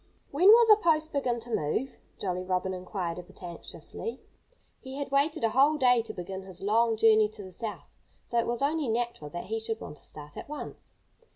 "When 0.31 0.47
will 0.47 0.65
the 0.65 0.81
post 0.81 1.13
begin 1.13 1.39
to 1.41 1.53
move?" 1.55 1.99
Jolly 2.19 2.41
Robin 2.43 2.73
inquired, 2.73 3.19
a 3.19 3.21
bit 3.21 3.43
anxiously. 3.43 4.19
He 4.79 4.95
had 4.95 5.11
waited 5.11 5.43
a 5.43 5.49
whole 5.51 5.77
day 5.77 6.01
to 6.01 6.11
begin 6.11 6.41
his 6.41 6.63
long 6.63 6.97
journey 6.97 7.29
to 7.29 7.43
the 7.43 7.51
South, 7.51 7.91
so 8.25 8.39
it 8.39 8.47
was 8.47 8.63
only 8.63 8.87
natural 8.87 9.29
that 9.29 9.43
he 9.43 9.59
should 9.59 9.79
want 9.79 9.97
to 9.97 10.03
start 10.03 10.37
at 10.37 10.49
once. 10.49 10.95